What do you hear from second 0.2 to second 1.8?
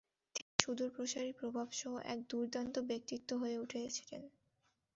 তিনি সুদূরপ্রসারী প্রভাব